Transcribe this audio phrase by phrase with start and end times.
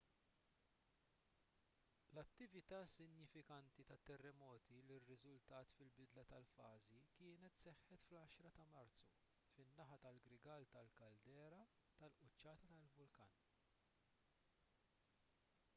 [2.15, 9.13] l-attività sinifikanti tat-terremoti li rriżultat fil-bidla tal-fażi kienet seħħet fl-10 ta' marzu
[9.53, 11.63] fin-naħa tal-grigal tal-kaldera
[12.03, 13.39] tal-quċċata tal-vulkan